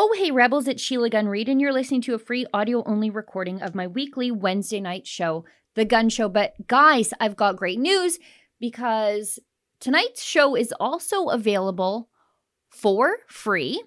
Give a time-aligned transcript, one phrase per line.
[0.00, 3.10] Oh, hey, Rebels, it's Sheila Gunn Reid, and you're listening to a free audio only
[3.10, 6.28] recording of my weekly Wednesday night show, The Gun Show.
[6.28, 8.20] But guys, I've got great news
[8.60, 9.40] because
[9.80, 12.10] tonight's show is also available
[12.68, 13.82] for free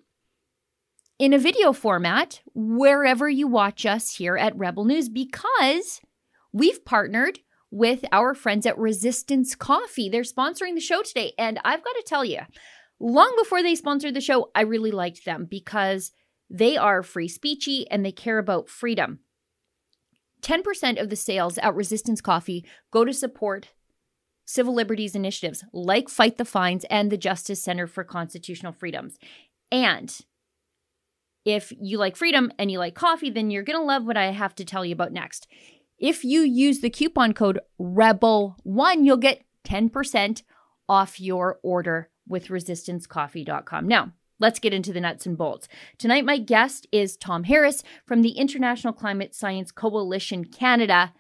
[1.17, 6.01] in a video format wherever you watch us here at Rebel News because
[6.51, 7.39] we've partnered
[7.71, 10.09] with our friends at Resistance Coffee.
[10.09, 11.31] They're sponsoring the show today.
[11.37, 12.39] And I've got to tell you,
[13.02, 16.12] long before they sponsored the show, I really liked them because
[16.50, 19.20] they are free speechy and they care about freedom.
[20.42, 23.70] 10% of the sales at Resistance Coffee go to support
[24.45, 29.18] civil liberties initiatives like Fight the Fines and the Justice Center for Constitutional Freedoms.
[29.72, 30.16] And
[31.45, 34.31] if you like freedom and you like coffee, then you're going to love what I
[34.31, 35.48] have to tell you about next.
[35.98, 40.44] If you use the coupon code REBEL1, you'll get 10%
[40.90, 43.88] off your order with resistancecoffee.com.
[43.88, 45.67] Now, let's get into the nuts and bolts.
[45.99, 51.14] Tonight, my guest is Tom Harris from the International Climate Science Coalition Canada.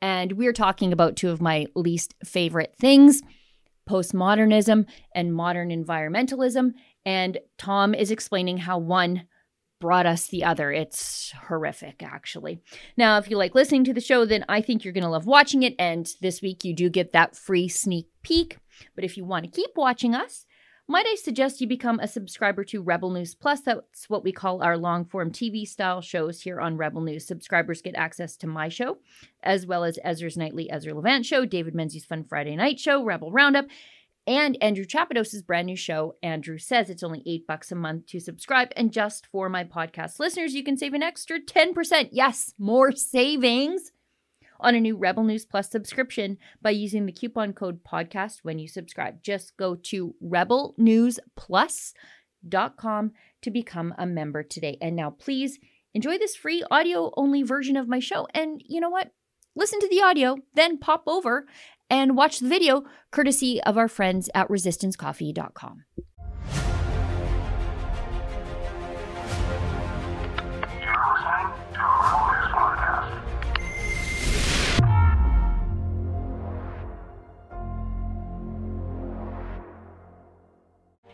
[0.00, 3.22] And we're talking about two of my least favorite things
[3.88, 6.74] postmodernism and modern environmentalism.
[7.04, 9.24] And Tom is explaining how one
[9.80, 10.70] brought us the other.
[10.70, 12.60] It's horrific, actually.
[12.96, 15.26] Now, if you like listening to the show, then I think you're going to love
[15.26, 15.74] watching it.
[15.78, 18.58] And this week, you do get that free sneak peek.
[18.94, 20.46] But if you want to keep watching us,
[20.90, 23.60] might I suggest you become a subscriber to Rebel News Plus?
[23.60, 27.26] That's what we call our long form TV style shows here on Rebel News.
[27.26, 28.98] Subscribers get access to my show,
[29.42, 33.30] as well as Ezra's Nightly Ezra Levant show, David Menzies' Fun Friday Night show, Rebel
[33.30, 33.66] Roundup,
[34.26, 36.90] and Andrew Chapados' brand new show, Andrew Says.
[36.90, 38.72] It's only eight bucks a month to subscribe.
[38.74, 42.08] And just for my podcast listeners, you can save an extra 10%.
[42.10, 43.92] Yes, more savings
[44.62, 48.68] on a new Rebel News Plus subscription by using the coupon code podcast when you
[48.68, 49.22] subscribe.
[49.22, 54.78] Just go to rebelnewsplus.com to become a member today.
[54.80, 55.58] And now, please
[55.94, 58.26] enjoy this free audio only version of my show.
[58.34, 59.10] And you know what?
[59.56, 61.46] Listen to the audio, then pop over
[61.88, 65.84] and watch the video courtesy of our friends at resistancecoffee.com.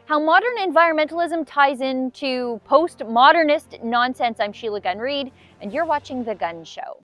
[0.07, 4.39] How modern environmentalism ties into postmodernist nonsense.
[4.39, 7.03] I'm Sheila Gunn Reid, and you're watching The Gun Show.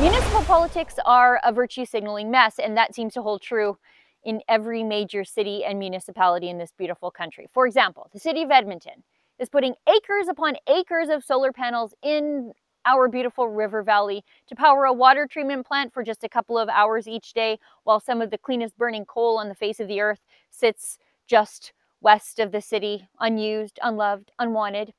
[0.00, 3.76] Municipal politics are a virtue signaling mess, and that seems to hold true
[4.26, 7.46] in every major city and municipality in this beautiful country.
[7.54, 9.04] For example, the city of Edmonton
[9.38, 12.52] is putting acres upon acres of solar panels in
[12.84, 16.68] our beautiful river valley to power a water treatment plant for just a couple of
[16.68, 20.00] hours each day, while some of the cleanest burning coal on the face of the
[20.00, 20.20] earth
[20.50, 20.98] sits
[21.28, 24.92] just west of the city, unused, unloved, unwanted.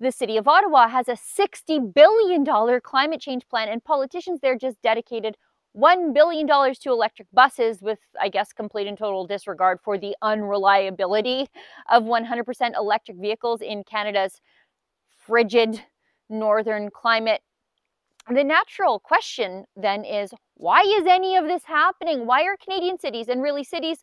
[0.00, 2.44] The city of Ottawa has a $60 billion
[2.80, 5.36] climate change plan, and politicians there just dedicated
[5.76, 11.48] $1 billion to electric buses with, I guess, complete and total disregard for the unreliability
[11.90, 14.40] of 100% electric vehicles in Canada's
[15.16, 15.82] frigid
[16.28, 17.42] northern climate.
[18.28, 22.26] The natural question then is why is any of this happening?
[22.26, 23.98] Why are Canadian cities and really cities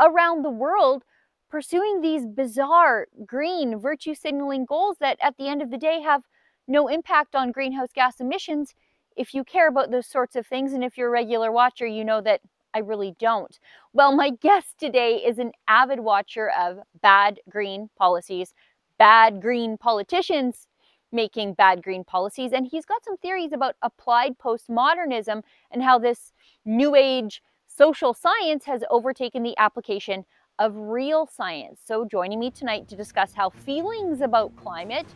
[0.00, 1.04] around the world
[1.50, 6.22] pursuing these bizarre green virtue signaling goals that at the end of the day have
[6.68, 8.74] no impact on greenhouse gas emissions?
[9.16, 12.04] If you care about those sorts of things, and if you're a regular watcher, you
[12.04, 12.40] know that
[12.74, 13.58] I really don't.
[13.92, 18.54] Well, my guest today is an avid watcher of bad green policies,
[18.98, 20.66] bad green politicians
[21.12, 26.32] making bad green policies, and he's got some theories about applied postmodernism and how this
[26.64, 30.24] new age social science has overtaken the application
[30.58, 31.80] of real science.
[31.84, 35.06] So, joining me tonight to discuss how feelings about climate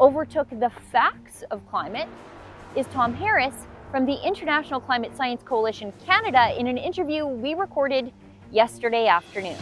[0.00, 2.08] overtook the facts of climate
[2.76, 3.54] is Tom Harris
[3.90, 8.12] from the International Climate Science Coalition Canada in an interview we recorded
[8.50, 9.56] yesterday afternoon.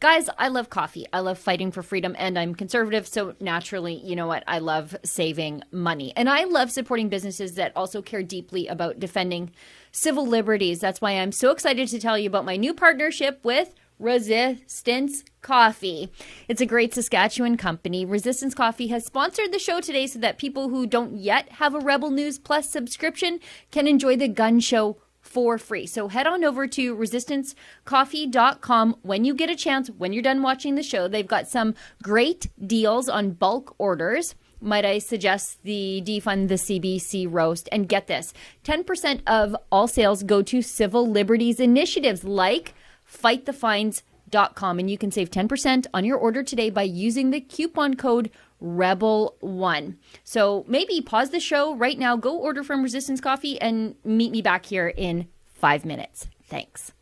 [0.00, 1.06] Guys, I love coffee.
[1.12, 3.06] I love fighting for freedom, and I'm conservative.
[3.06, 4.42] So naturally, you know what?
[4.46, 6.14] I love saving money.
[6.16, 9.50] And I love supporting businesses that also care deeply about defending
[9.92, 10.80] civil liberties.
[10.80, 16.10] That's why I'm so excited to tell you about my new partnership with Resistance Coffee.
[16.48, 18.04] It's a great Saskatchewan company.
[18.04, 21.80] Resistance Coffee has sponsored the show today so that people who don't yet have a
[21.80, 23.38] Rebel News Plus subscription
[23.70, 25.86] can enjoy the gun show for free.
[25.86, 30.74] So head on over to resistancecoffee.com when you get a chance, when you're done watching
[30.74, 31.06] the show.
[31.06, 37.26] They've got some great deals on bulk orders might I suggest the defund the CBC
[37.30, 42.74] roast and get this 10% of all sales go to civil liberties initiatives like
[43.10, 48.30] fightthefines.com and you can save 10% on your order today by using the coupon code
[48.62, 54.30] rebel1 so maybe pause the show right now go order from resistance coffee and meet
[54.30, 56.26] me back here in five minutes.
[56.44, 56.92] Thanks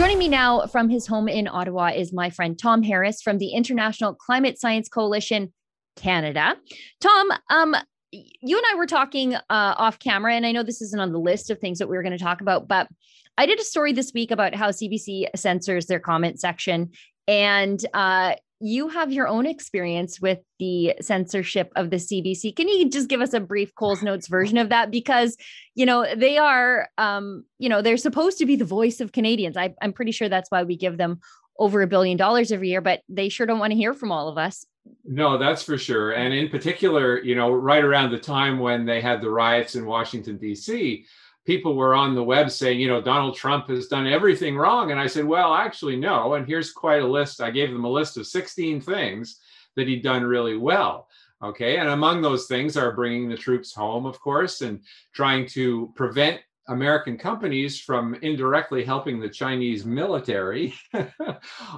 [0.00, 3.50] Joining me now from his home in Ottawa is my friend Tom Harris from the
[3.50, 5.52] International Climate Science Coalition
[5.94, 6.56] Canada.
[7.02, 7.76] Tom, um,
[8.10, 11.18] you and I were talking uh, off camera, and I know this isn't on the
[11.18, 12.88] list of things that we were going to talk about, but
[13.36, 16.92] I did a story this week about how CBC censors their comment section.
[17.28, 22.54] And uh, you have your own experience with the censorship of the CBC.
[22.54, 24.90] Can you just give us a brief Coles Notes version of that?
[24.90, 25.36] Because,
[25.74, 29.56] you know, they are, um, you know, they're supposed to be the voice of Canadians.
[29.56, 31.20] I, I'm pretty sure that's why we give them
[31.58, 34.28] over a billion dollars every year, but they sure don't want to hear from all
[34.28, 34.66] of us.
[35.04, 36.12] No, that's for sure.
[36.12, 39.86] And in particular, you know, right around the time when they had the riots in
[39.86, 41.06] Washington, D.C.,
[41.46, 44.90] people were on the web saying, you know, Donald Trump has done everything wrong.
[44.90, 46.34] And I said, well, actually, no.
[46.34, 47.40] And here's quite a list.
[47.40, 49.40] I gave them a list of 16 things
[49.76, 51.08] that he'd done really well.
[51.42, 51.78] Okay.
[51.78, 54.80] And among those things are bringing the troops home, of course, and
[55.14, 60.74] trying to prevent American companies from indirectly helping the Chinese military.
[60.94, 61.08] I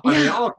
[0.05, 0.55] mean, all,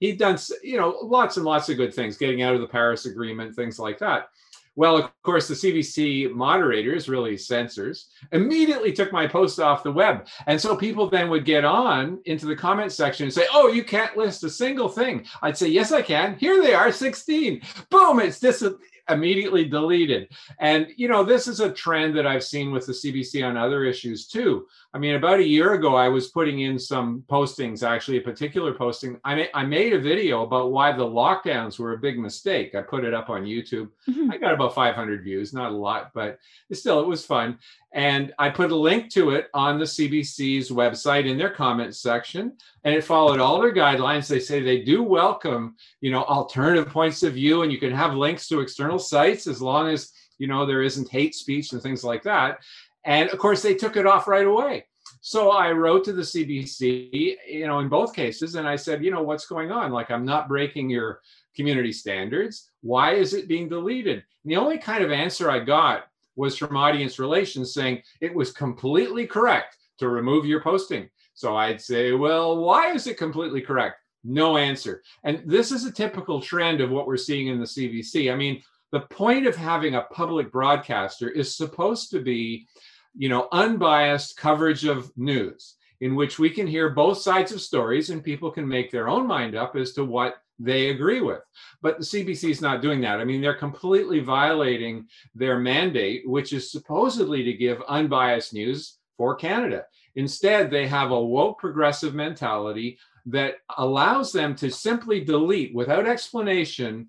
[0.00, 3.06] he'd done, you know, lots and lots of good things, getting out of the Paris
[3.06, 4.28] Agreement, things like that.
[4.74, 10.26] Well, of course, the CBC moderators, really censors, immediately took my post off the web.
[10.46, 13.84] And so people then would get on into the comment section and say, Oh, you
[13.84, 15.26] can't list a single thing.
[15.42, 16.38] I'd say, Yes, I can.
[16.38, 17.60] Here they are, 16.
[17.90, 18.64] Boom, it's dis-
[19.08, 20.28] immediately deleted.
[20.60, 23.84] And, you know, this is a trend that I've seen with the CBC on other
[23.84, 24.66] issues too.
[24.94, 28.72] I mean, about a year ago, I was putting in some postings, actually, a particular
[28.74, 29.18] posting.
[29.24, 32.74] I, ma- I made a video about why the lockdowns were a big mistake.
[32.74, 33.88] I put it up on YouTube.
[34.08, 34.30] Mm-hmm.
[34.30, 36.38] I got about 500 views, not a lot, but
[36.72, 37.58] still, it was fun.
[37.94, 42.56] And I put a link to it on the CBC's website in their comments section,
[42.84, 44.28] and it followed all their guidelines.
[44.28, 48.14] They say they do welcome, you know, alternative points of view, and you can have
[48.14, 52.02] links to external sites as long as you know there isn't hate speech and things
[52.02, 52.60] like that.
[53.04, 54.86] And of course, they took it off right away.
[55.20, 59.10] So I wrote to the CBC, you know, in both cases, and I said, you
[59.10, 59.92] know, what's going on?
[59.92, 61.20] Like, I'm not breaking your
[61.54, 62.70] community standards.
[62.80, 64.24] Why is it being deleted?
[64.42, 66.06] And the only kind of answer I got
[66.36, 71.08] was from audience relations saying it was completely correct to remove your posting.
[71.34, 73.96] So I'd say, well, why is it completely correct?
[74.24, 75.02] No answer.
[75.24, 78.32] And this is a typical trend of what we're seeing in the CBC.
[78.32, 78.62] I mean,
[78.92, 82.66] the point of having a public broadcaster is supposed to be
[83.14, 88.10] you know, unbiased coverage of news in which we can hear both sides of stories
[88.10, 91.40] and people can make their own mind up as to what they agree with.
[91.80, 93.20] But the CBC is not doing that.
[93.20, 99.34] I mean, they're completely violating their mandate, which is supposedly to give unbiased news for
[99.34, 99.84] Canada.
[100.14, 107.08] Instead, they have a woke progressive mentality that allows them to simply delete without explanation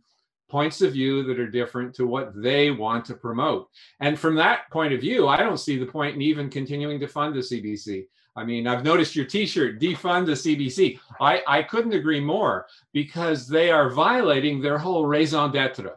[0.50, 3.68] points of view that are different to what they want to promote.
[4.00, 7.08] And from that point of view, I don't see the point in even continuing to
[7.08, 8.06] fund the CBC.
[8.36, 11.00] I mean, I've noticed your T-shirt, defund the CBC.
[11.22, 15.92] I, I couldn't agree more because they are violating their whole raison d'etre.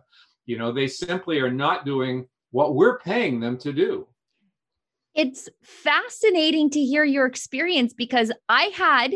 [0.44, 4.06] You know, they simply are not doing what we're paying them to do.
[5.14, 9.14] It's fascinating to hear your experience because I had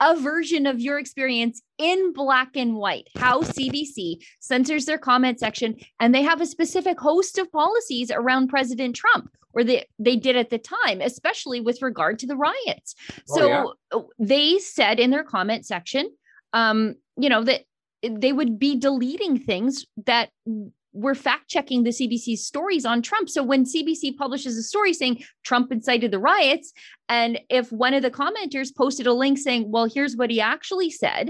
[0.00, 5.76] a version of your experience in black and white, how CBC censors their comment section,
[6.00, 10.36] and they have a specific host of policies around President Trump, or they, they did
[10.36, 12.94] at the time, especially with regard to the riots.
[13.30, 13.64] Oh, so yeah.
[13.92, 16.10] Uh, they said in their comment section,
[16.52, 17.64] um, you know, that
[18.02, 20.30] they would be deleting things that
[20.98, 23.28] we're fact checking the CBC's stories on Trump.
[23.28, 26.72] So when CBC publishes a story saying Trump incited the riots,
[27.08, 30.90] and if one of the commenters posted a link saying, well, here's what he actually
[30.90, 31.28] said,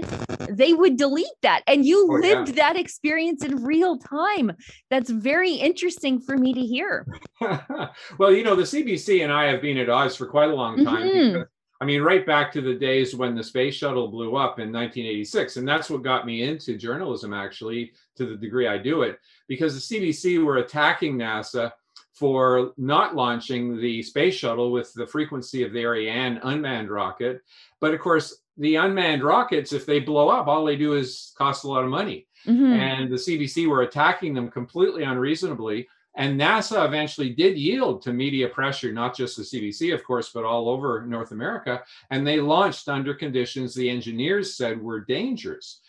[0.49, 1.61] they would delete that.
[1.67, 2.55] And you oh, lived yeah.
[2.55, 4.51] that experience in real time.
[4.89, 7.05] That's very interesting for me to hear.
[8.17, 10.83] well, you know, the CBC and I have been at odds for quite a long
[10.83, 11.07] time.
[11.07, 11.41] Mm-hmm.
[11.81, 15.57] I mean, right back to the days when the space shuttle blew up in 1986.
[15.57, 19.73] And that's what got me into journalism, actually, to the degree I do it, because
[19.87, 21.71] the CBC were attacking NASA
[22.11, 27.41] for not launching the space shuttle with the frequency of the Ariane unmanned rocket.
[27.79, 31.63] But of course, the unmanned rockets, if they blow up, all they do is cost
[31.63, 32.27] a lot of money.
[32.45, 32.73] Mm-hmm.
[32.73, 35.87] And the CBC were attacking them completely unreasonably.
[36.15, 40.43] And NASA eventually did yield to media pressure, not just the CBC, of course, but
[40.43, 41.81] all over North America.
[42.09, 45.81] And they launched under conditions the engineers said were dangerous.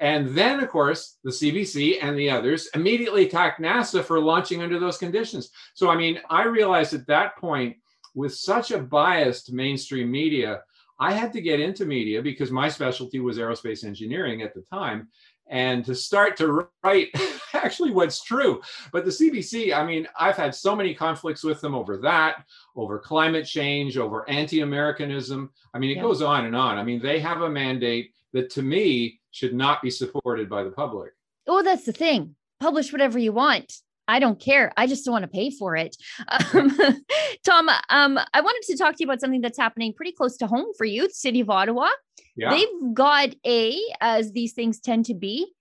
[0.00, 4.78] And then, of course, the CBC and the others immediately attacked NASA for launching under
[4.78, 5.50] those conditions.
[5.74, 7.76] So, I mean, I realized at that point,
[8.14, 10.62] with such a biased mainstream media,
[11.00, 15.08] I had to get into media because my specialty was aerospace engineering at the time
[15.48, 17.08] and to start to write
[17.54, 18.60] actually what's true.
[18.92, 22.44] But the CBC, I mean, I've had so many conflicts with them over that,
[22.76, 25.50] over climate change, over anti Americanism.
[25.74, 26.02] I mean, it yeah.
[26.02, 26.78] goes on and on.
[26.78, 30.70] I mean, they have a mandate that to me should not be supported by the
[30.70, 31.12] public.
[31.46, 32.34] Oh, that's the thing.
[32.60, 33.72] Publish whatever you want.
[34.08, 34.72] I don't care.
[34.76, 35.96] I just don't want to pay for it.
[36.28, 36.76] Um,
[37.44, 40.46] Tom, um, I wanted to talk to you about something that's happening pretty close to
[40.46, 41.88] home for you, the city of Ottawa.
[42.34, 42.50] Yeah.
[42.50, 45.52] They've got a, as these things tend to be,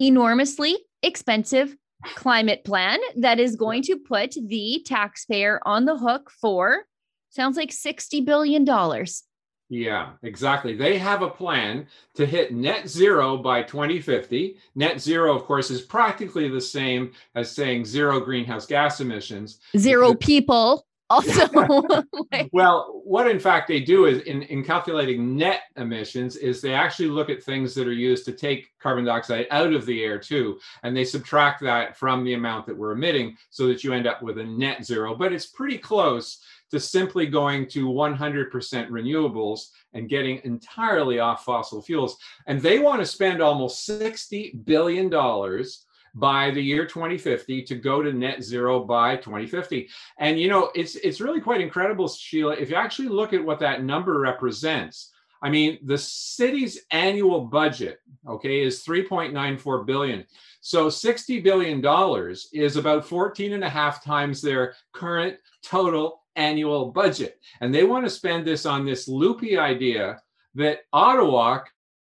[0.00, 1.76] enormously expensive
[2.14, 6.84] climate plan that is going to put the taxpayer on the hook for
[7.30, 8.64] sounds like $60 billion.
[9.72, 10.76] Yeah, exactly.
[10.76, 14.58] They have a plan to hit net zero by 2050.
[14.74, 19.60] Net zero, of course, is practically the same as saying zero greenhouse gas emissions.
[19.78, 21.48] Zero people also.
[22.52, 27.08] well, what in fact they do is in, in calculating net emissions is they actually
[27.08, 30.60] look at things that are used to take carbon dioxide out of the air too,
[30.82, 34.22] and they subtract that from the amount that we're emitting so that you end up
[34.22, 35.14] with a net zero.
[35.14, 41.82] But it's pretty close to simply going to 100% renewables and getting entirely off fossil
[41.82, 42.16] fuels.
[42.46, 45.10] And they want to spend almost $60 billion
[46.14, 49.88] by the year 2050 to go to net zero by 2050.
[50.18, 53.60] And you know, it's it's really quite incredible, Sheila, if you actually look at what
[53.60, 55.10] that number represents.
[55.42, 57.98] I mean, the city's annual budget,
[58.28, 60.24] okay, is 3.94 billion.
[60.60, 66.86] So 60 billion dollars is about 14 and a half times their current total annual
[66.86, 67.40] budget.
[67.60, 70.20] And they want to spend this on this loopy idea
[70.54, 71.60] that Ottawa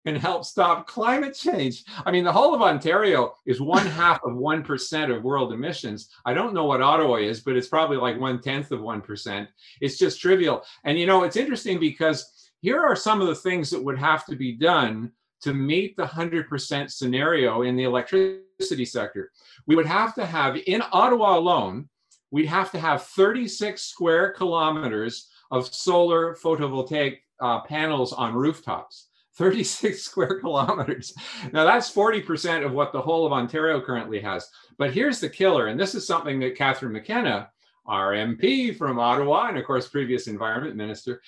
[0.05, 1.83] can help stop climate change.
[2.05, 6.09] I mean, the whole of Ontario is one half of 1% of world emissions.
[6.25, 9.47] I don't know what Ottawa is, but it's probably like one tenth of 1%.
[9.81, 10.63] It's just trivial.
[10.85, 14.25] And you know, it's interesting because here are some of the things that would have
[14.27, 19.31] to be done to meet the 100% scenario in the electricity sector.
[19.65, 21.89] We would have to have in Ottawa alone,
[22.31, 29.07] we'd have to have 36 square kilometers of solar photovoltaic uh, panels on rooftops.
[29.35, 31.13] 36 square kilometers.
[31.53, 34.49] Now that's 40% of what the whole of Ontario currently has.
[34.77, 37.49] But here's the killer, and this is something that Catherine McKenna,
[37.85, 41.21] our MP from Ottawa, and of course previous environment minister,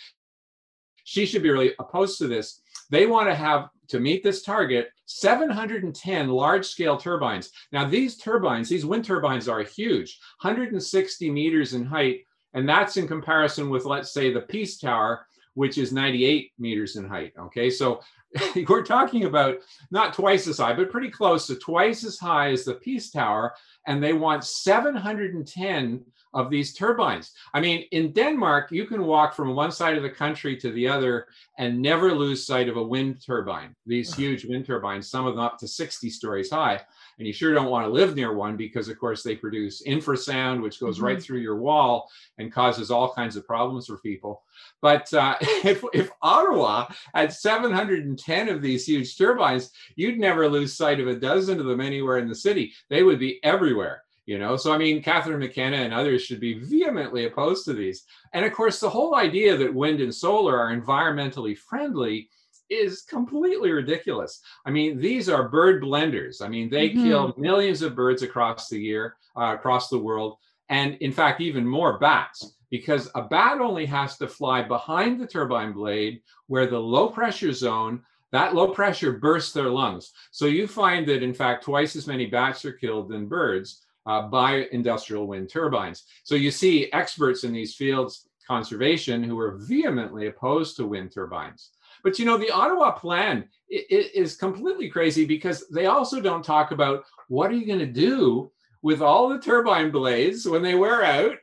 [1.04, 2.62] she should be really opposed to this.
[2.90, 7.52] They want to have to meet this target 710 large scale turbines.
[7.72, 12.22] Now, these turbines, these wind turbines are huge, 160 meters in height.
[12.54, 17.08] And that's in comparison with, let's say, the Peace Tower, which is 98 meters in
[17.08, 17.34] height.
[17.38, 18.02] Okay, so
[18.68, 19.58] we're talking about
[19.92, 23.54] not twice as high, but pretty close to twice as high as the Peace Tower.
[23.88, 27.32] And they want 710 of these turbines.
[27.54, 30.88] I mean, in Denmark, you can walk from one side of the country to the
[30.88, 35.36] other and never lose sight of a wind turbine, these huge wind turbines, some of
[35.36, 36.80] them up to 60 stories high.
[37.18, 40.62] And you sure don't want to live near one because, of course, they produce infrasound,
[40.62, 41.06] which goes mm-hmm.
[41.06, 44.44] right through your wall and causes all kinds of problems for people.
[44.82, 51.00] But uh, if, if Ottawa had 710 of these huge turbines, you'd never lose sight
[51.00, 52.74] of a dozen of them anywhere in the city.
[52.90, 54.56] They would be everywhere you know?
[54.56, 58.04] So i mean catherine mckenna and others should be vehemently opposed to these.
[58.34, 62.30] And of course the whole idea that wind and solar are environmentally friendly
[62.70, 64.42] is completely ridiculous.
[64.68, 66.44] I mean these are bird blenders.
[66.44, 67.04] I mean they mm-hmm.
[67.06, 70.38] kill millions of birds across the year uh, across the world
[70.70, 75.26] and in fact even more bats because a bat only has to fly behind the
[75.26, 80.12] turbine blade where the low pressure zone that low pressure bursts their lungs.
[80.30, 84.24] So you find that, in fact, twice as many bats are killed than birds uh,
[84.24, 86.06] by industrial wind turbines.
[86.24, 91.72] So you see experts in these fields, conservation, who are vehemently opposed to wind turbines.
[92.04, 97.04] But you know, the Ottawa plan is completely crazy because they also don't talk about
[97.28, 98.52] what are you going to do
[98.82, 101.36] with all the turbine blades when they wear out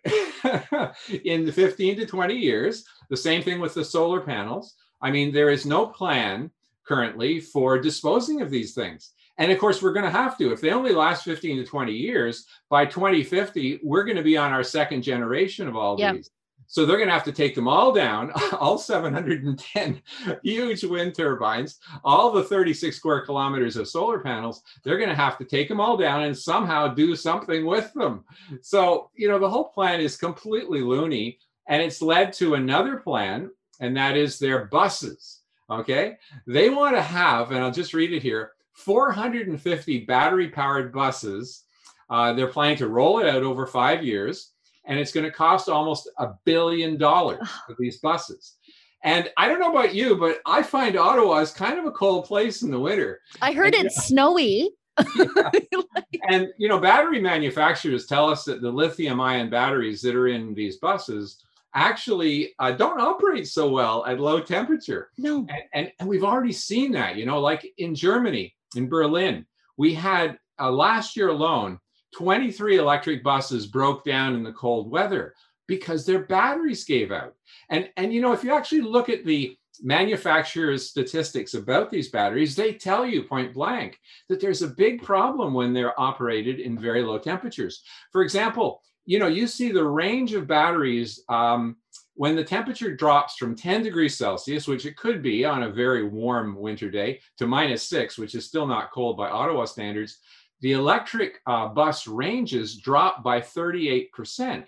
[1.25, 2.85] in 15 to 20 years.
[3.11, 4.75] The same thing with the solar panels.
[5.03, 6.51] I mean, there is no plan
[6.87, 9.13] currently for disposing of these things.
[9.39, 10.53] And of course, we're going to have to.
[10.53, 14.53] If they only last 15 to 20 years, by 2050, we're going to be on
[14.53, 16.17] our second generation of all yep.
[16.17, 16.31] these.
[16.69, 20.03] So they're going to have to take them all down, all 710
[20.43, 24.63] huge wind turbines, all the 36 square kilometers of solar panels.
[24.83, 28.25] They're going to have to take them all down and somehow do something with them.
[28.63, 31.39] So, you know, the whole plan is completely loony.
[31.69, 33.51] And it's led to another plan,
[33.81, 35.41] and that is their buses.
[35.69, 36.17] Okay.
[36.47, 41.65] They want to have, and I'll just read it here 450 battery powered buses.
[42.09, 44.53] Uh, they're planning to roll it out over five years
[44.87, 48.55] and it's going to cost almost a billion dollars for these buses.
[49.03, 52.25] And I don't know about you, but I find Ottawa is kind of a cold
[52.25, 53.21] place in the winter.
[53.43, 54.71] I heard and, it's snowy.
[56.29, 60.79] and you know, battery manufacturers tell us that the lithium-ion batteries that are in these
[60.79, 65.11] buses actually uh, don't operate so well at low temperature.
[65.19, 67.17] No, and, and, and, we've already seen that.
[67.17, 71.79] You know, like in Germany, in Berlin, we had uh, last year alone
[72.17, 75.35] 23 electric buses broke down in the cold weather
[75.67, 77.35] because their batteries gave out.
[77.69, 82.57] And, and you know, if you actually look at the manufacturers' statistics about these batteries,
[82.57, 87.03] they tell you point blank that there's a big problem when they're operated in very
[87.03, 87.83] low temperatures.
[88.13, 91.77] For example, you know, you see the range of batteries um,
[92.17, 96.03] when the temperature drops from 10 degrees Celsius, which it could be on a very
[96.05, 100.19] warm winter day, to minus six, which is still not cold by Ottawa standards,
[100.61, 104.65] the electric uh, bus ranges drop by 38%.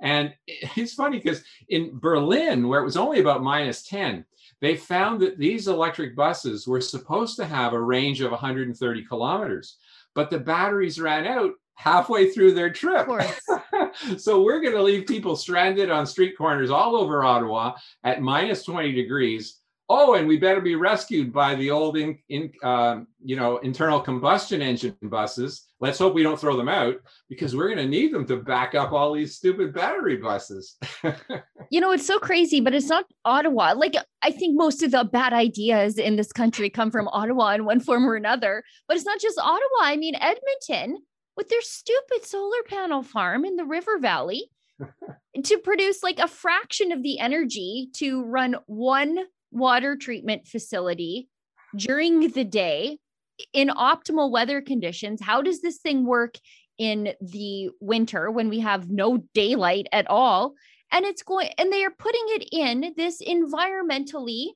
[0.00, 4.24] And it's funny because in Berlin, where it was only about minus 10,
[4.62, 9.76] they found that these electric buses were supposed to have a range of 130 kilometers,
[10.14, 13.06] but the batteries ran out halfway through their trip.
[14.18, 17.74] so we're going to leave people stranded on street corners all over Ottawa
[18.04, 22.52] at minus 20 degrees oh, and we better be rescued by the old, in, in
[22.62, 25.64] uh, you know, internal combustion engine buses.
[25.80, 26.96] Let's hope we don't throw them out
[27.28, 30.76] because we're going to need them to back up all these stupid battery buses.
[31.70, 33.74] you know, it's so crazy, but it's not Ottawa.
[33.76, 37.64] Like, I think most of the bad ideas in this country come from Ottawa in
[37.64, 38.64] one form or another.
[38.88, 39.82] But it's not just Ottawa.
[39.82, 41.02] I mean, Edmonton
[41.36, 44.50] with their stupid solar panel farm in the River Valley.
[45.44, 49.18] to produce like a fraction of the energy to run one
[49.50, 51.28] water treatment facility
[51.74, 52.98] during the day
[53.52, 55.20] in optimal weather conditions.
[55.22, 56.36] How does this thing work
[56.78, 60.54] in the winter when we have no daylight at all?
[60.92, 64.46] And it's going, and they are putting it in this environmentally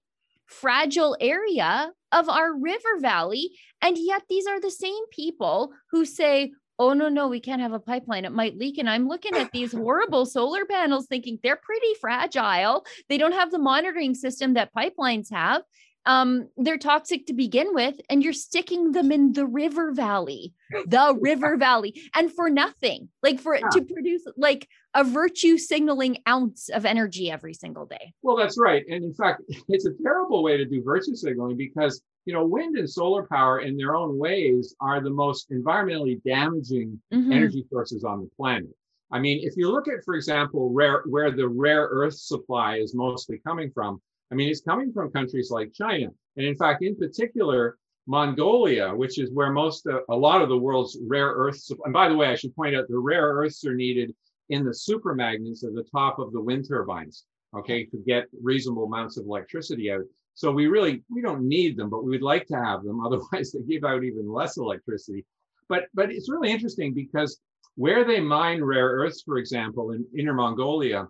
[0.47, 3.51] fragile area of our river valley.
[3.83, 7.75] And yet, these are the same people who say, oh no no we can't have
[7.75, 8.25] a pipeline.
[8.25, 12.85] It might leak and i'm looking at these horrible solar panels thinking they're pretty fragile.
[13.09, 15.63] They don't have the monitoring system that pipelines have.
[16.07, 20.55] Um they're toxic to begin with and you're sticking them in the river valley
[20.87, 23.11] the river valley and for nothing.
[23.23, 23.69] Like for yeah.
[23.73, 28.15] to produce like a virtue signaling ounce of energy every single day.
[28.23, 28.85] Well that's right.
[28.89, 32.77] And in fact it's a terrible way to do virtue signaling because you know, wind
[32.77, 37.33] and solar power in their own ways are the most environmentally damaging mm-hmm.
[37.33, 38.71] energy sources on the planet.
[39.11, 42.95] I mean, if you look at, for example, rare, where the rare earth supply is
[42.95, 46.09] mostly coming from, I mean, it's coming from countries like China.
[46.37, 50.57] And in fact, in particular, Mongolia, which is where most, uh, a lot of the
[50.57, 53.75] world's rare earths, and by the way, I should point out the rare earths are
[53.75, 54.15] needed
[54.49, 57.25] in the supermagnets at the top of the wind turbines,
[57.57, 60.03] okay, to get reasonable amounts of electricity out.
[60.41, 62.99] So we really we don't need them, but we would like to have them.
[63.07, 65.27] Otherwise, they give out even less electricity.
[65.69, 67.39] But but it's really interesting because
[67.75, 71.09] where they mine rare earths, for example, in Inner Mongolia,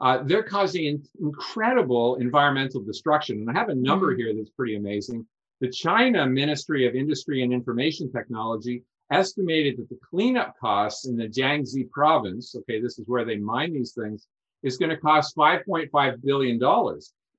[0.00, 3.38] uh, they're causing in- incredible environmental destruction.
[3.38, 4.20] And I have a number mm-hmm.
[4.20, 5.24] here that's pretty amazing.
[5.60, 11.28] The China Ministry of Industry and Information Technology estimated that the cleanup costs in the
[11.28, 14.26] Jiangxi province, okay, this is where they mine these things,
[14.64, 16.58] is going to cost $5.5 billion.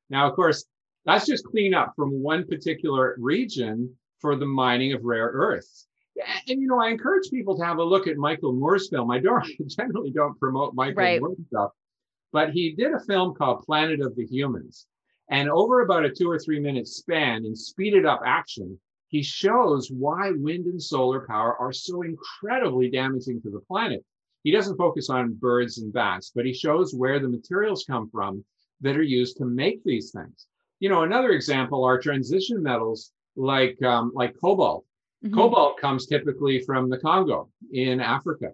[0.09, 0.65] Now, of course,
[1.05, 5.87] that's just cleanup from one particular region for the mining of rare earths.
[6.47, 9.11] And, you know, I encourage people to have a look at Michael Moore's film.
[9.11, 11.19] I don't I generally don't promote Michael right.
[11.19, 11.71] Moore stuff,
[12.31, 14.85] but he did a film called Planet of the Humans.
[15.29, 19.91] And over about a two or three minute span in speeded up action, he shows
[19.91, 24.03] why wind and solar power are so incredibly damaging to the planet.
[24.43, 28.43] He doesn't focus on birds and bats, but he shows where the materials come from
[28.81, 30.47] that are used to make these things
[30.83, 34.83] you know, another example are transition metals like um, like cobalt.
[35.23, 35.33] Mm-hmm.
[35.33, 38.51] Cobalt comes typically from the Congo in Africa.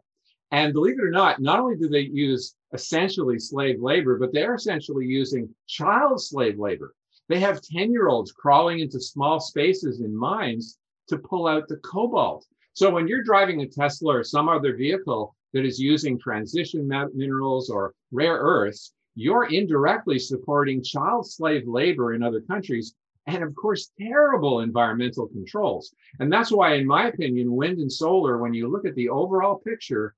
[0.52, 4.54] And believe it or not, not only do they use essentially slave labor, but they're
[4.54, 6.94] essentially using child slave labor.
[7.30, 11.78] They have 10 year olds crawling into small spaces in mines to pull out the
[11.78, 12.46] cobalt.
[12.74, 17.72] So when you're driving a Tesla or some other vehicle that is using transition minerals
[17.72, 22.94] or rare earths, you're indirectly supporting child slave labor in other countries
[23.28, 25.94] and of course terrible environmental controls.
[26.20, 29.56] And that's why in my opinion wind and solar when you look at the overall
[29.58, 30.16] picture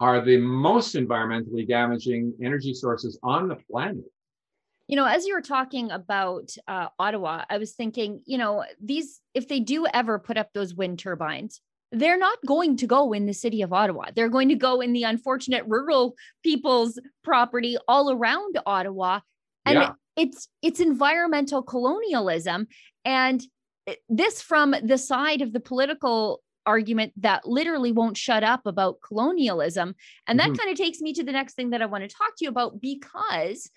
[0.00, 4.04] are the most environmentally damaging energy sources on the planet.
[4.86, 9.20] You know as you were talking about uh, ottawa i was thinking you know these
[9.34, 11.60] if they do ever put up those wind turbines
[11.92, 14.92] they're not going to go in the city of ottawa they're going to go in
[14.92, 19.20] the unfortunate rural people's property all around ottawa
[19.64, 19.92] and yeah.
[20.16, 22.66] it's it's environmental colonialism
[23.04, 23.42] and
[24.08, 29.94] this from the side of the political argument that literally won't shut up about colonialism
[30.26, 30.56] and that mm-hmm.
[30.56, 32.50] kind of takes me to the next thing that i want to talk to you
[32.50, 33.70] about because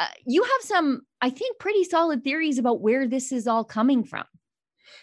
[0.00, 4.02] uh, you have some, I think, pretty solid theories about where this is all coming
[4.02, 4.24] from.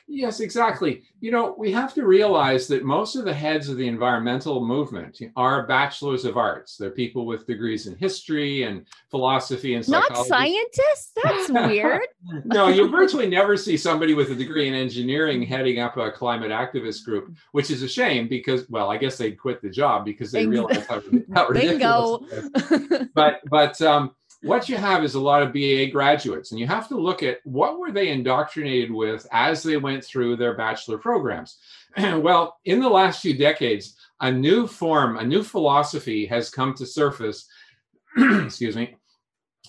[0.09, 1.03] Yes, exactly.
[1.19, 5.19] You know, we have to realize that most of the heads of the environmental movement
[5.35, 6.77] are bachelors of arts.
[6.77, 10.13] They're people with degrees in history and philosophy and psychology.
[10.13, 11.11] Not scientists?
[11.21, 12.07] That's weird.
[12.45, 16.51] no, you virtually never see somebody with a degree in engineering heading up a climate
[16.51, 20.31] activist group, which is a shame because, well, I guess they quit the job because
[20.31, 21.01] they realized how,
[21.33, 22.23] how ridiculous.
[22.69, 23.09] Bingo.
[23.13, 24.15] but but um,
[24.47, 27.39] what you have is a lot of BA graduates, and you have to look at
[27.43, 31.57] what were they indoctrinated with as they went through their bachelor programs.
[31.97, 36.85] well, in the last few decades, a new form, a new philosophy has come to
[36.85, 37.47] surface,
[38.17, 38.95] excuse me,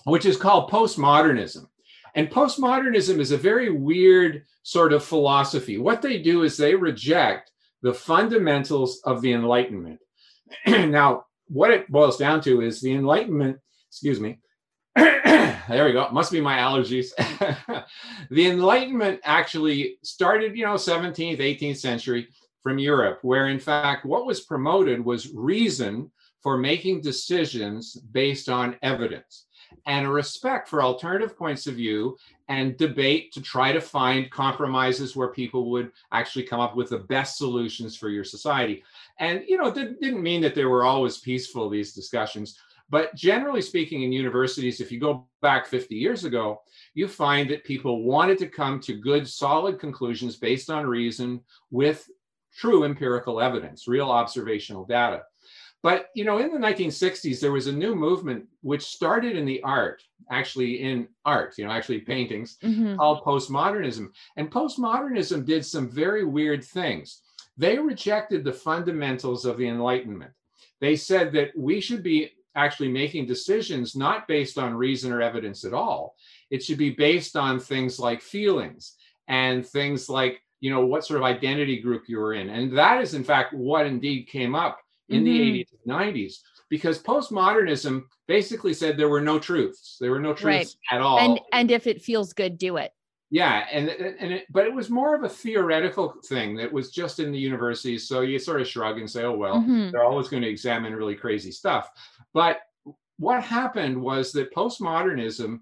[0.05, 1.67] which is called postmodernism.
[2.15, 5.77] And postmodernism is a very weird sort of philosophy.
[5.77, 9.99] What they do is they reject the fundamentals of the Enlightenment.
[10.67, 13.57] now, what it boils down to is the Enlightenment,
[13.89, 14.39] excuse me,
[15.69, 16.09] there we go.
[16.11, 17.11] Must be my allergies.
[18.29, 22.27] the Enlightenment actually started, you know, 17th, 18th century
[22.61, 28.77] from Europe, where in fact what was promoted was reason for making decisions based on
[28.81, 29.45] evidence
[29.85, 35.15] and a respect for alternative points of view and debate to try to find compromises
[35.15, 38.83] where people would actually come up with the best solutions for your society.
[39.19, 42.57] And, you know, it didn't mean that they were always peaceful, these discussions
[42.89, 46.61] but generally speaking, in universities, if you go back 50 years ago,
[46.93, 52.09] you find that people wanted to come to good, solid conclusions based on reason with
[52.55, 55.23] true empirical evidence, real observational data.
[55.81, 59.61] But you know, in the 1960s, there was a new movement which started in the
[59.63, 62.97] art, actually in art, you know, actually paintings, mm-hmm.
[62.97, 64.07] called postmodernism.
[64.35, 67.21] And postmodernism did some very weird things.
[67.55, 70.31] They rejected the fundamentals of the Enlightenment.
[70.81, 75.63] They said that we should be actually making decisions not based on reason or evidence
[75.65, 76.15] at all.
[76.49, 78.95] It should be based on things like feelings
[79.27, 82.49] and things like, you know, what sort of identity group you were in.
[82.49, 85.25] And that is, in fact, what indeed came up in mm-hmm.
[85.25, 86.33] the 80s and 90s
[86.69, 89.97] because postmodernism basically said there were no truths.
[89.99, 90.97] There were no truths right.
[90.97, 91.19] at all.
[91.19, 92.91] And and if it feels good, do it.
[93.31, 97.19] Yeah, and and it, but it was more of a theoretical thing that was just
[97.19, 98.07] in the universities.
[98.07, 99.91] So you sort of shrug and say, "Oh well, mm-hmm.
[99.91, 101.89] they're always going to examine really crazy stuff."
[102.33, 102.61] But
[103.17, 105.59] what happened was that postmodernism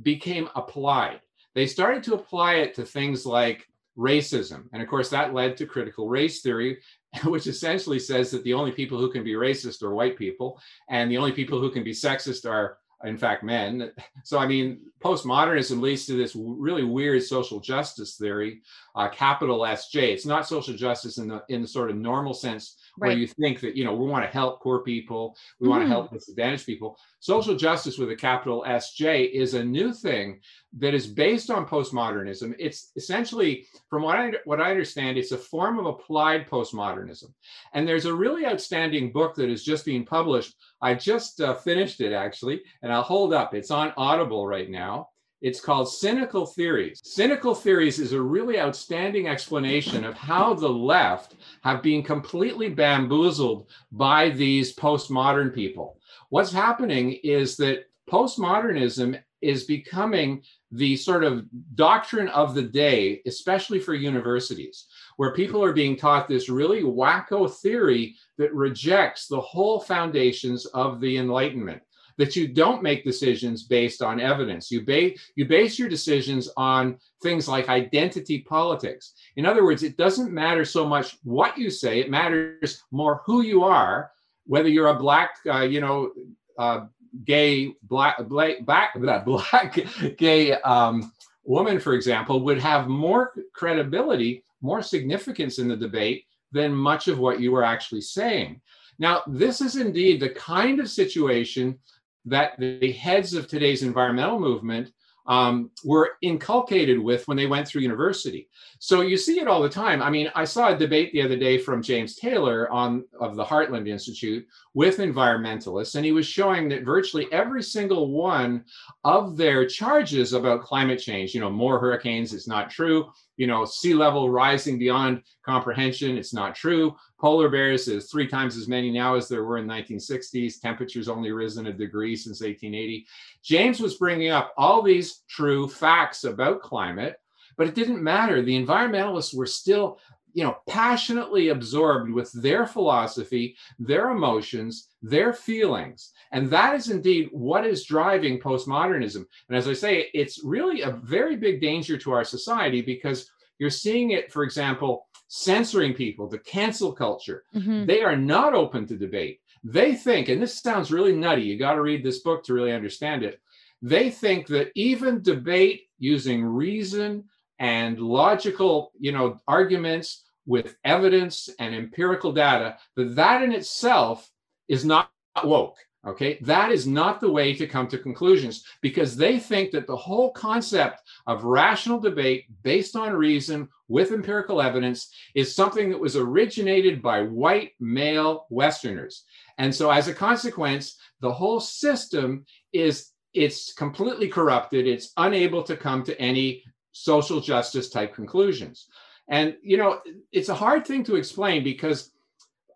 [0.00, 1.20] became applied.
[1.54, 3.66] They started to apply it to things like
[3.98, 4.64] racism.
[4.72, 6.78] And of course, that led to critical race theory,
[7.24, 11.10] which essentially says that the only people who can be racist are white people, and
[11.10, 13.90] the only people who can be sexist are in fact men.
[14.24, 18.62] So i mean postmodernism leads to this really weird social justice theory
[18.94, 22.76] uh, capital sj it's not social justice in the in the sort of normal sense
[22.98, 23.08] right.
[23.08, 25.70] where you think that you know we want to help poor people we mm-hmm.
[25.70, 26.98] want to help disadvantaged people.
[27.20, 30.40] Social justice with a capital sj is a new thing
[30.78, 32.54] that is based on postmodernism.
[32.58, 37.32] It's essentially from what i what i understand it's a form of applied postmodernism.
[37.74, 40.54] And there's a really outstanding book that is just being published.
[40.80, 43.54] I just uh, finished it actually and i'll hold up.
[43.54, 45.08] It's on audible right now
[45.40, 47.00] it's called Cynical Theories.
[47.02, 53.68] Cynical Theories is a really outstanding explanation of how the left have been completely bamboozled
[53.92, 55.98] by these postmodern people.
[56.28, 63.78] What's happening is that postmodernism is becoming the sort of doctrine of the day, especially
[63.78, 69.80] for universities, where people are being taught this really wacko theory that rejects the whole
[69.80, 71.82] foundations of the Enlightenment
[72.20, 74.70] that you don't make decisions based on evidence.
[74.70, 79.14] You base you base your decisions on things like identity politics.
[79.36, 83.40] In other words, it doesn't matter so much what you say; it matters more who
[83.40, 84.10] you are.
[84.46, 86.12] Whether you're a black, uh, you know,
[86.58, 86.80] uh,
[87.24, 89.78] gay, black, black, black, black
[90.18, 91.10] gay um,
[91.44, 97.18] woman, for example, would have more credibility, more significance in the debate than much of
[97.18, 98.60] what you were actually saying.
[98.98, 101.78] Now, this is indeed the kind of situation
[102.26, 104.92] that the heads of today's environmental movement
[105.26, 108.48] um, were inculcated with when they went through university.
[108.78, 110.02] So you see it all the time.
[110.02, 113.44] I mean, I saw a debate the other day from James Taylor on of the
[113.44, 118.64] Heartland Institute with environmentalists, and he was showing that virtually every single one
[119.04, 123.10] of their charges about climate change, you know, more hurricanes, it's not true.
[123.40, 126.94] You know, sea level rising beyond comprehension, it's not true.
[127.18, 130.60] Polar bears is three times as many now as there were in 1960s.
[130.60, 133.06] Temperatures only risen a degree since 1880.
[133.42, 137.16] James was bringing up all these true facts about climate,
[137.56, 138.42] but it didn't matter.
[138.42, 139.98] The environmentalists were still
[140.32, 146.12] you know passionately absorbed with their philosophy their emotions their feelings.
[146.32, 149.24] And that is indeed what is driving postmodernism.
[149.48, 153.70] And as i say it's really a very big danger to our society because you're
[153.70, 157.44] seeing it for example censoring people the cancel culture.
[157.54, 157.86] Mm-hmm.
[157.86, 159.40] they are not open to debate.
[159.64, 162.72] They think and this sounds really nutty you got to read this book to really
[162.72, 163.40] understand it.
[163.82, 167.24] They think that even debate using reason
[167.60, 174.28] and logical, you know, arguments with evidence and empirical data, that that in itself
[174.68, 175.10] is not
[175.44, 175.76] woke.
[176.06, 179.94] Okay, that is not the way to come to conclusions because they think that the
[179.94, 186.16] whole concept of rational debate based on reason with empirical evidence is something that was
[186.16, 189.24] originated by white male Westerners.
[189.58, 194.86] And so, as a consequence, the whole system is it's completely corrupted.
[194.86, 198.88] It's unable to come to any social justice type conclusions.
[199.28, 200.00] And, you know,
[200.32, 202.12] it's a hard thing to explain because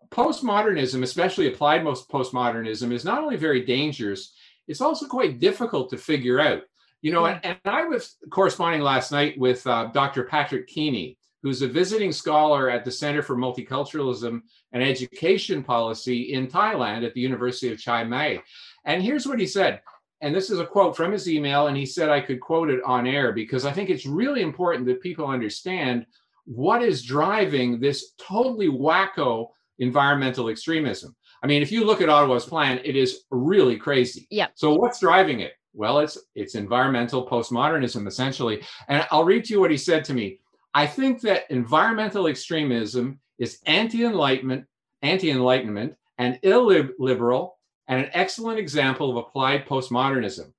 [0.09, 4.33] postmodernism, especially applied most postmodernism, is not only very dangerous,
[4.67, 6.61] it's also quite difficult to figure out.
[7.01, 10.23] You know, and, and I was corresponding last night with uh, Dr.
[10.23, 16.47] Patrick Keeney, who's a visiting scholar at the Center for Multiculturalism and Education Policy in
[16.47, 18.41] Thailand at the University of Chiang Mai.
[18.85, 19.81] And here's what he said
[20.21, 22.81] and this is a quote from his email, and he said I could quote it
[22.85, 26.05] on air because I think it's really important that people understand
[26.45, 29.47] what is driving this totally wacko
[29.79, 31.15] environmental extremism.
[31.43, 34.27] I mean, if you look at Ottawa's plan, it is really crazy.
[34.29, 34.47] Yeah.
[34.55, 35.53] So what's driving it?
[35.73, 38.63] Well, it's it's environmental postmodernism essentially.
[38.87, 40.39] And I'll read to you what he said to me.
[40.73, 44.65] I think that environmental extremism is anti-enlightenment,
[45.01, 47.54] anti-enlightenment, and illiberal
[47.87, 50.51] and an excellent example of applied postmodernism.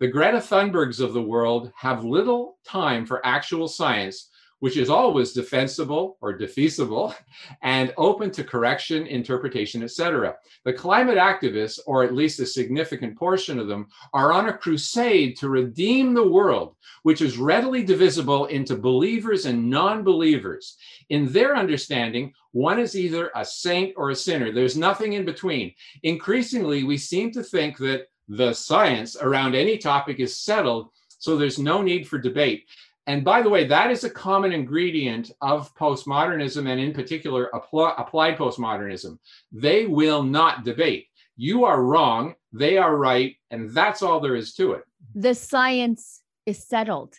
[0.00, 4.30] The Greta Thunbergs of the world have little time for actual science,
[4.64, 7.14] which is always defensible or defeasible
[7.62, 10.34] and open to correction, interpretation, etc.
[10.64, 15.36] The climate activists, or at least a significant portion of them, are on a crusade
[15.36, 20.78] to redeem the world, which is readily divisible into believers and non believers.
[21.10, 24.50] In their understanding, one is either a saint or a sinner.
[24.50, 25.74] There's nothing in between.
[26.04, 31.58] Increasingly, we seem to think that the science around any topic is settled, so there's
[31.58, 32.64] no need for debate.
[33.06, 38.38] And by the way, that is a common ingredient of postmodernism and, in particular, applied
[38.38, 39.18] postmodernism.
[39.52, 41.08] They will not debate.
[41.36, 44.84] You are wrong, they are right, and that's all there is to it.
[45.14, 47.16] The science is settled.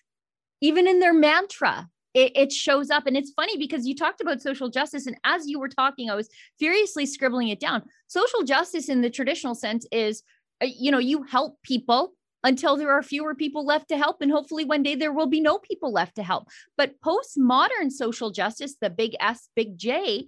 [0.62, 3.08] Even in their mantra, it, it, shows up.
[3.08, 5.06] And it's funny because you talked about social justice.
[5.06, 7.84] And as you were talking, I was furiously scribbling it down.
[8.08, 10.24] Social justice, in the traditional sense, is
[10.62, 12.14] uh, you know, you help people
[12.46, 14.22] until there are fewer people left to help.
[14.22, 16.48] And hopefully one day there will be no people left to help.
[16.78, 20.28] But postmodern social justice, the big S, big J,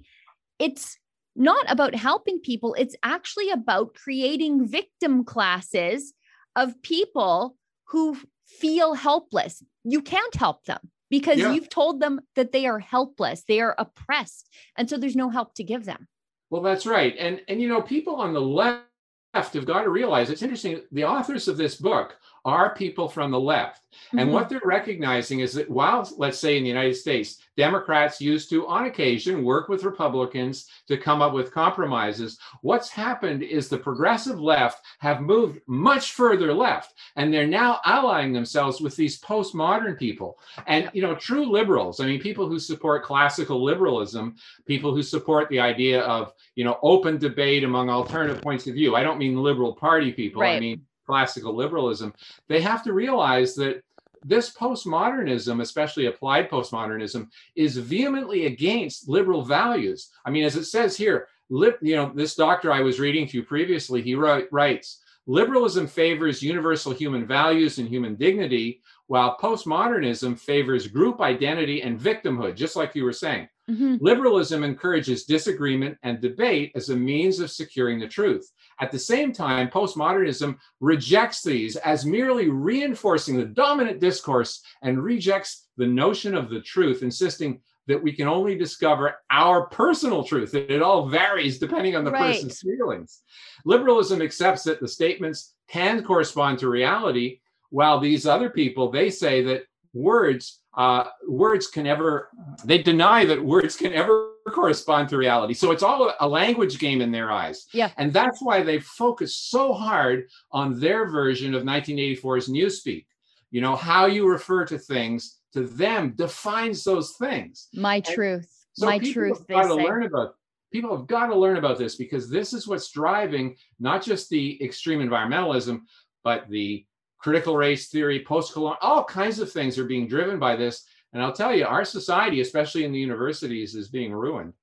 [0.58, 0.98] it's
[1.36, 2.74] not about helping people.
[2.74, 6.14] It's actually about creating victim classes
[6.56, 7.56] of people
[7.90, 9.64] who feel helpless.
[9.84, 10.80] You can't help them
[11.12, 11.54] because yeah.
[11.54, 14.50] you've told them that they are helpless, they are oppressed.
[14.76, 16.08] And so there's no help to give them.
[16.50, 17.16] Well, that's right.
[17.20, 18.86] And and you know, people on the left
[19.34, 20.82] have got to realize it's interesting.
[20.92, 23.82] The authors of this book are people from the left.
[24.12, 24.32] And mm-hmm.
[24.32, 28.68] what they're recognizing is that while, let's say in the United States, Democrats used to,
[28.68, 34.40] on occasion, work with Republicans to come up with compromises, what's happened is the progressive
[34.40, 36.94] left have moved much further left.
[37.16, 40.38] And they're now allying themselves with these postmodern people.
[40.68, 45.50] And, you know, true liberals, I mean, people who support classical liberalism, people who support
[45.50, 48.96] the idea of, you know, open debate among alternative points of view.
[48.96, 50.44] I don't mean liberal party people.
[50.44, 50.58] Right.
[50.58, 52.14] I mean, classical liberalism,
[52.48, 53.82] they have to realize that
[54.24, 60.10] this postmodernism, especially applied postmodernism, is vehemently against liberal values.
[60.26, 63.38] I mean, as it says here, lib, you know, this doctor I was reading to
[63.38, 70.38] you previously, he wrote, writes, liberalism favors universal human values and human dignity, while postmodernism
[70.38, 73.48] favors group identity and victimhood, just like you were saying.
[73.70, 73.98] Mm-hmm.
[74.00, 78.50] Liberalism encourages disagreement and debate as a means of securing the truth.
[78.80, 85.68] At the same time, postmodernism rejects these as merely reinforcing the dominant discourse and rejects
[85.78, 90.70] the notion of the truth, insisting that we can only discover our personal truth, that
[90.72, 92.34] it all varies depending on the Right.
[92.36, 93.24] person's feelings.
[93.66, 99.42] Liberalism accepts that the statements can correspond to reality, while these other people they say
[99.44, 99.64] that
[99.94, 102.30] words uh, words can ever
[102.64, 107.02] they deny that words can ever correspond to reality so it's all a, language game
[107.02, 107.92] in their eyes Yeah.
[107.98, 113.06] and that's why they focus so hard on their version of 1984's newspeak
[113.52, 118.48] you know how you refer to things to them defines those things My truth.
[118.74, 119.70] so My truth, they say.
[119.70, 120.36] learn about
[120.72, 124.62] people have got to learn about this because this is what's driving not just the
[124.64, 125.80] extreme environmentalism,
[126.24, 126.86] but the
[127.20, 130.84] critical race theory, post-colonial, all kinds of things are being driven by this.
[131.14, 134.54] And I'll tell you, our society, especially in the universities, is being ruined.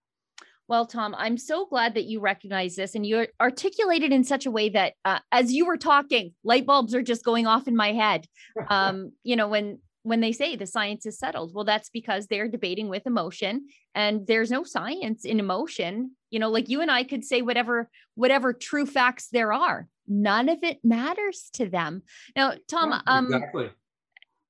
[0.67, 4.51] Well, Tom, I'm so glad that you recognize this and you articulated in such a
[4.51, 7.93] way that, uh, as you were talking, light bulbs are just going off in my
[7.93, 8.27] head.
[8.69, 12.47] Um, you know, when when they say the science is settled, well, that's because they're
[12.47, 16.13] debating with emotion, and there's no science in emotion.
[16.31, 19.89] You know, like you and I could say whatever whatever true facts there are.
[20.07, 22.03] None of it matters to them.
[22.37, 23.71] Now, Tom, Yeah, um, exactly.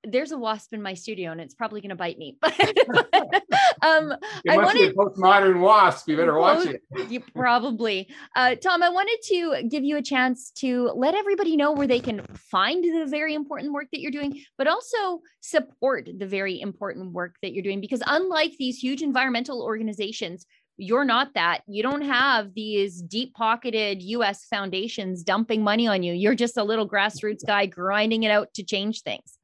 [0.02, 2.36] there's a wasp in my studio, and it's probably going to bite me.
[3.82, 4.12] um,
[4.44, 6.08] It I must be a postmodern wasp.
[6.08, 6.82] You better watch it.
[7.08, 8.08] you probably.
[8.34, 12.00] Uh, Tom, I wanted to give you a chance to let everybody know where they
[12.00, 17.12] can find the very important work that you're doing, but also support the very important
[17.12, 17.80] work that you're doing.
[17.80, 21.62] Because unlike these huge environmental organizations, you're not that.
[21.66, 26.12] You don't have these deep pocketed US foundations dumping money on you.
[26.12, 29.38] You're just a little grassroots guy grinding it out to change things.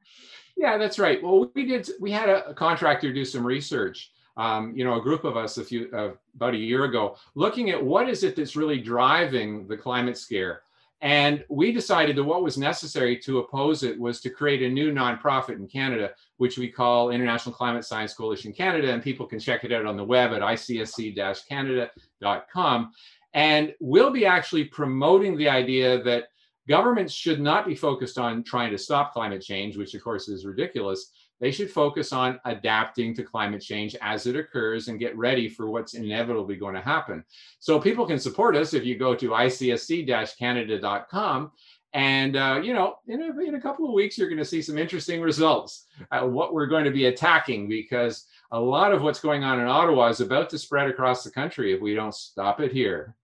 [0.57, 1.21] Yeah, that's right.
[1.23, 1.89] Well, we did.
[1.99, 4.11] We had a, a contractor do some research.
[4.37, 7.69] Um, you know, a group of us a few uh, about a year ago, looking
[7.69, 10.61] at what is it that's really driving the climate scare,
[11.01, 14.93] and we decided that what was necessary to oppose it was to create a new
[14.93, 16.11] nonprofit in Canada,
[16.41, 19.95] which we call International Climate Science Coalition Canada, and people can check it out on
[19.95, 22.91] the web at icsc-canada.com.
[23.35, 26.29] And we'll be actually promoting the idea that
[26.67, 30.43] governments should not be focused on trying to stop climate change, which of course is
[30.43, 31.11] ridiculous.
[31.39, 35.69] They should focus on adapting to climate change as it occurs and get ready for
[35.69, 37.23] what's inevitably going to happen.
[37.59, 41.51] So people can support us if you go to icsc-canada.com.
[41.93, 44.61] And uh, you know, in a, in a couple of weeks, you're going to see
[44.61, 45.87] some interesting results.
[46.11, 49.67] Uh, what we're going to be attacking, because a lot of what's going on in
[49.67, 53.15] Ottawa is about to spread across the country if we don't stop it here.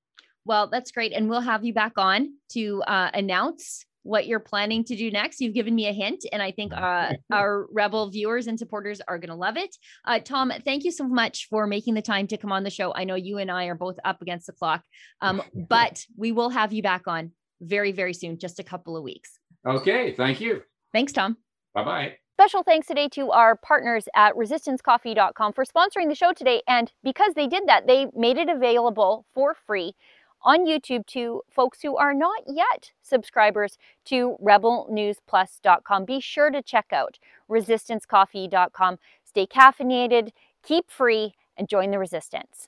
[0.45, 1.13] Well, that's great.
[1.13, 5.41] And we'll have you back on to uh, announce what you're planning to do next.
[5.41, 9.17] You've given me a hint, and I think uh, our Rebel viewers and supporters are
[9.17, 9.75] going to love it.
[10.05, 12.93] Uh, Tom, thank you so much for making the time to come on the show.
[12.95, 14.83] I know you and I are both up against the clock,
[15.21, 19.03] um, but we will have you back on very, very soon, just a couple of
[19.03, 19.39] weeks.
[19.65, 20.61] Okay, thank you.
[20.93, 21.37] Thanks, Tom.
[21.73, 22.13] Bye bye.
[22.39, 26.61] Special thanks today to our partners at resistancecoffee.com for sponsoring the show today.
[26.67, 29.95] And because they did that, they made it available for free
[30.43, 36.05] on YouTube to folks who are not yet subscribers to rebelnewsplus.com.
[36.05, 37.17] Be sure to check out
[37.49, 38.99] resistancecoffee.com.
[39.23, 40.29] Stay caffeinated,
[40.63, 42.67] keep free, and join the resistance.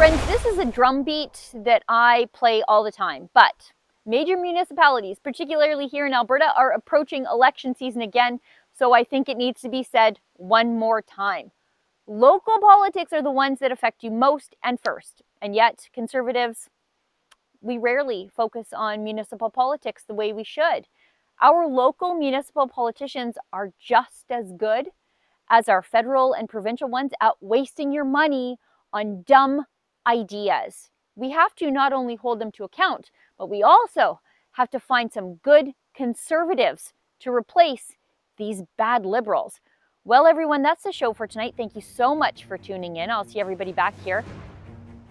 [0.00, 3.72] Friends, this is a drum beat that I play all the time, but
[4.06, 8.40] major municipalities, particularly here in Alberta, are approaching election season again,
[8.72, 11.50] so I think it needs to be said one more time.
[12.06, 16.70] Local politics are the ones that affect you most and first, and yet conservatives,
[17.60, 20.86] we rarely focus on municipal politics the way we should.
[21.42, 24.92] Our local municipal politicians are just as good
[25.50, 28.56] as our federal and provincial ones at wasting your money
[28.94, 29.66] on dumb
[30.06, 30.90] ideas.
[31.14, 34.20] We have to not only hold them to account, but we also
[34.52, 37.96] have to find some good conservatives to replace
[38.38, 39.60] these bad liberals.
[40.04, 41.54] Well, everyone, that's the show for tonight.
[41.56, 43.10] Thank you so much for tuning in.
[43.10, 44.24] I'll see everybody back here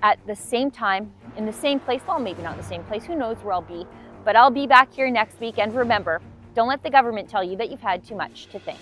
[0.02, 2.02] at the same time, in the same place.
[2.08, 3.04] Well, maybe not the same place.
[3.04, 3.85] Who knows where I'll be?
[4.25, 5.60] But I'll be back here next week.
[5.60, 6.21] And remember,
[6.56, 8.79] don't let the government tell you that you've had too much to think.